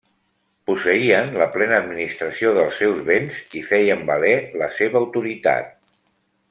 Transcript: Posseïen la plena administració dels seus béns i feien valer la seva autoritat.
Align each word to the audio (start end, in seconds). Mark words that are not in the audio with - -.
Posseïen 0.69 1.29
la 1.41 1.47
plena 1.57 1.77
administració 1.83 2.55
dels 2.57 2.81
seus 2.83 3.05
béns 3.11 3.37
i 3.61 3.65
feien 3.73 4.05
valer 4.11 4.35
la 4.63 4.75
seva 4.79 5.03
autoritat. 5.07 5.71